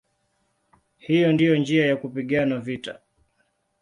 Hiyo 0.97 1.31
ndiyo 1.33 1.55
njia 1.57 1.85
ya 1.85 1.95
kupigana 1.97 2.59
vita". 2.59 2.99